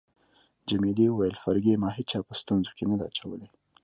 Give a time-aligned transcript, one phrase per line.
[0.69, 3.47] جميلې وويل: فرګي، ما هیچا په ستونزو کي نه ده اچولی.